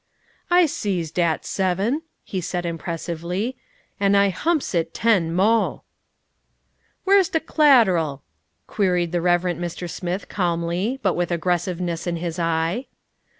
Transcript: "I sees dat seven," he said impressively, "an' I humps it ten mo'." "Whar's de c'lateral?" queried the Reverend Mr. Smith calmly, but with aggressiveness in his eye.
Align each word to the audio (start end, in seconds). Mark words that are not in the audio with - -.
"I 0.49 0.65
sees 0.65 1.11
dat 1.11 1.45
seven," 1.45 2.01
he 2.23 2.41
said 2.41 2.65
impressively, 2.65 3.55
"an' 3.99 4.15
I 4.15 4.29
humps 4.29 4.73
it 4.73 4.95
ten 4.95 5.31
mo'." 5.31 5.83
"Whar's 7.05 7.29
de 7.29 7.39
c'lateral?" 7.39 8.23
queried 8.65 9.11
the 9.11 9.21
Reverend 9.21 9.59
Mr. 9.59 9.87
Smith 9.87 10.27
calmly, 10.27 10.99
but 11.03 11.13
with 11.13 11.29
aggressiveness 11.29 12.07
in 12.07 12.15
his 12.15 12.39
eye. 12.39 12.87